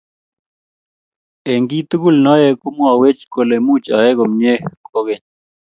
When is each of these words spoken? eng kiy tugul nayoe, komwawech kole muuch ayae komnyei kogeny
eng 1.51 1.65
kiy 1.69 1.83
tugul 1.89 2.17
nayoe, 2.23 2.59
komwawech 2.61 3.21
kole 3.33 3.55
muuch 3.65 3.87
ayae 3.97 4.13
komnyei 4.19 4.59
kogeny 4.91 5.23